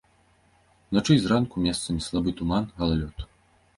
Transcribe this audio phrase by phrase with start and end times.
[0.93, 3.17] Уначы і зранку месцамі слабы туман, галалёд.